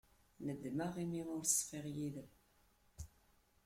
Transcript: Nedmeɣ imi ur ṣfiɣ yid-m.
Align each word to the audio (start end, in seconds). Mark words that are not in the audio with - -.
Nedmeɣ 0.45 0.93
imi 1.03 1.21
ur 1.35 1.41
ṣfiɣ 1.57 1.85
yid-m. 1.95 2.29